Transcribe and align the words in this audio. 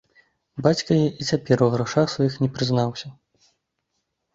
Бацька 0.67 0.89
яе 1.01 1.09
і 1.11 1.23
цяпер 1.29 1.57
у 1.67 1.69
грашах 1.75 2.07
сваіх 2.17 2.33
не 2.47 2.53
прызнаўся. 2.59 3.17